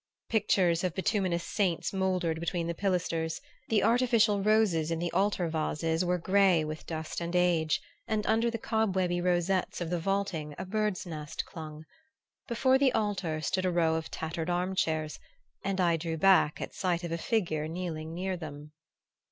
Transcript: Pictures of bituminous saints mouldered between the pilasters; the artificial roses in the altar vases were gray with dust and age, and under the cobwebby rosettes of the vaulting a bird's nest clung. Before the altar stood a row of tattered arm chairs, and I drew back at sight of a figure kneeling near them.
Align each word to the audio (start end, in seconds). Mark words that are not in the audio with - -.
Pictures 0.29 0.83
of 0.83 0.95
bituminous 0.95 1.43
saints 1.43 1.93
mouldered 1.93 2.39
between 2.39 2.65
the 2.65 2.73
pilasters; 2.73 3.39
the 3.69 3.83
artificial 3.83 4.41
roses 4.41 4.89
in 4.89 4.97
the 4.97 5.11
altar 5.11 5.47
vases 5.47 6.03
were 6.03 6.17
gray 6.17 6.63
with 6.65 6.87
dust 6.87 7.21
and 7.21 7.35
age, 7.35 7.79
and 8.07 8.25
under 8.25 8.49
the 8.49 8.57
cobwebby 8.57 9.21
rosettes 9.21 9.79
of 9.79 9.91
the 9.91 9.99
vaulting 9.99 10.55
a 10.57 10.65
bird's 10.65 11.05
nest 11.05 11.45
clung. 11.45 11.85
Before 12.47 12.79
the 12.79 12.91
altar 12.93 13.41
stood 13.41 13.63
a 13.63 13.69
row 13.69 13.93
of 13.93 14.09
tattered 14.09 14.49
arm 14.49 14.73
chairs, 14.73 15.19
and 15.63 15.79
I 15.79 15.97
drew 15.97 16.17
back 16.17 16.59
at 16.59 16.73
sight 16.73 17.03
of 17.03 17.11
a 17.11 17.17
figure 17.19 17.67
kneeling 17.67 18.15
near 18.15 18.35
them. 18.35 18.71